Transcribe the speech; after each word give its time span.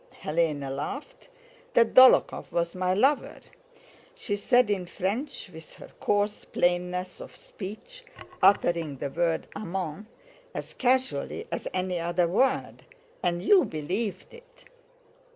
Hélène 0.23 0.67
laughed, 0.75 1.27
"that 1.75 1.93
Dólokhov 1.93 2.51
was 2.51 2.73
my 2.73 2.91
lover," 2.95 3.39
she 4.15 4.35
said 4.35 4.71
in 4.71 4.87
French 4.87 5.51
with 5.51 5.73
her 5.75 5.91
coarse 5.99 6.43
plainness 6.43 7.21
of 7.21 7.35
speech, 7.35 8.03
uttering 8.41 8.97
the 8.97 9.11
word 9.11 9.45
amant 9.55 10.07
as 10.55 10.73
casually 10.73 11.45
as 11.51 11.67
any 11.71 11.99
other 11.99 12.27
word, 12.27 12.77
"and 13.21 13.43
you 13.43 13.63
believed 13.63 14.33
it! 14.33 14.65